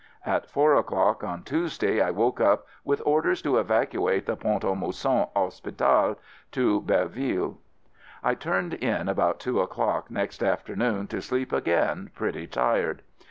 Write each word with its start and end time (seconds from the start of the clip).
At 0.25 0.49
four 0.49 0.73
o'clock 0.73 1.23
on 1.23 1.43
Tues 1.43 1.77
day 1.77 2.01
I 2.01 2.09
woke 2.09 2.39
up 2.41 2.65
with 2.83 3.03
orders 3.05 3.39
to 3.43 3.59
evacuate 3.59 4.25
the 4.25 4.35
Pont 4.35 4.63
a 4.63 4.73
Mousson 4.73 5.27
Hospital 5.35 6.15
(to 6.53 6.81
Belle 6.81 7.07
ville). 7.07 7.59
I 8.23 8.33
turned 8.33 8.73
in 8.73 9.07
about 9.07 9.39
two 9.39 9.61
o'clock 9.61 10.09
next 10.09 10.41
afternoon 10.41 11.05
to 11.09 11.21
sleep 11.21 11.53
again, 11.53 12.09
pretty 12.15 12.47
tired. 12.47 13.03